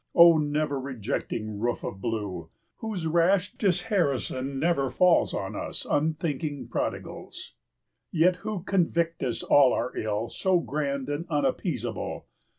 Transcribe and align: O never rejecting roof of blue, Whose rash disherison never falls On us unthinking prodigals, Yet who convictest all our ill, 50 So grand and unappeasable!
O 0.15 0.39
never 0.39 0.79
rejecting 0.79 1.59
roof 1.59 1.83
of 1.83 2.01
blue, 2.01 2.49
Whose 2.77 3.05
rash 3.05 3.53
disherison 3.55 4.55
never 4.57 4.89
falls 4.89 5.31
On 5.31 5.55
us 5.55 5.85
unthinking 5.87 6.69
prodigals, 6.69 7.53
Yet 8.09 8.37
who 8.37 8.63
convictest 8.63 9.43
all 9.47 9.73
our 9.73 9.95
ill, 9.95 10.27
50 10.27 10.39
So 10.39 10.59
grand 10.61 11.07
and 11.07 11.27
unappeasable! 11.29 12.25